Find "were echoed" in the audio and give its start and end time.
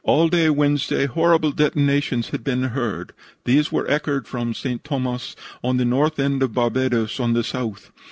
3.71-4.25